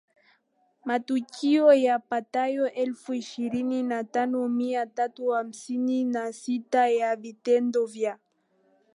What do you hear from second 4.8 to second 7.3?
tatu hamsini na sita ya